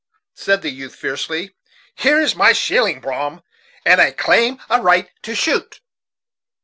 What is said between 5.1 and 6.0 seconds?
to shoot."